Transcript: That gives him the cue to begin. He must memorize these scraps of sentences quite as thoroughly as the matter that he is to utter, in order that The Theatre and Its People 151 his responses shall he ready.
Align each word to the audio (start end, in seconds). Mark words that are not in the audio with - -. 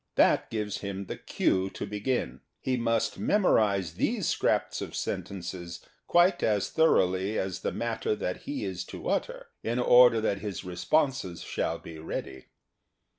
That 0.15 0.49
gives 0.49 0.79
him 0.79 1.05
the 1.05 1.15
cue 1.15 1.69
to 1.69 1.85
begin. 1.85 2.41
He 2.59 2.75
must 2.75 3.19
memorize 3.19 3.93
these 3.93 4.27
scraps 4.27 4.81
of 4.81 4.95
sentences 4.95 5.85
quite 6.07 6.41
as 6.41 6.71
thoroughly 6.71 7.37
as 7.37 7.59
the 7.59 7.71
matter 7.71 8.15
that 8.15 8.37
he 8.37 8.65
is 8.65 8.83
to 8.85 9.07
utter, 9.09 9.49
in 9.61 9.77
order 9.77 10.15
that 10.19 10.41
The 10.41 10.51
Theatre 10.51 10.67
and 10.67 10.73
Its 10.73 10.83
People 10.85 10.99
151 10.99 11.29
his 11.29 11.35
responses 11.35 11.41
shall 11.47 11.77
he 11.81 11.99
ready. 11.99 12.45